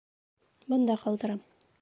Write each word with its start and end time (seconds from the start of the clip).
Бында 0.73 0.97
ҡалдырам. 1.05 1.47